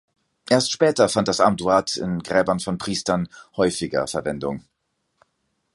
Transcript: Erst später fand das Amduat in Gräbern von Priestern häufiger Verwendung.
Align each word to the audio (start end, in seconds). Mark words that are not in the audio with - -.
Erst 0.49 0.71
später 0.71 1.07
fand 1.09 1.27
das 1.27 1.39
Amduat 1.39 1.95
in 1.95 2.23
Gräbern 2.23 2.59
von 2.59 2.79
Priestern 2.79 3.29
häufiger 3.55 4.07
Verwendung. 4.07 4.65